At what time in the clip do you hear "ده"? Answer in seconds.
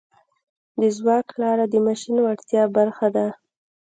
3.15-3.27